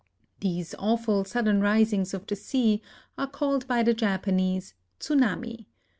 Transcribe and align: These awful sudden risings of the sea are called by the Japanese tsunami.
These 0.39 0.73
awful 0.79 1.25
sudden 1.25 1.61
risings 1.61 2.15
of 2.15 2.25
the 2.25 2.35
sea 2.35 2.81
are 3.19 3.27
called 3.27 3.67
by 3.67 3.83
the 3.83 3.93
Japanese 3.93 4.73
tsunami. 4.99 5.67